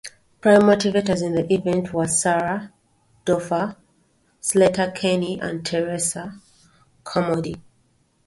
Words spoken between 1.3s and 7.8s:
the event were Sarah Dougher, Sleater-Kinney, and Teresa Carmody.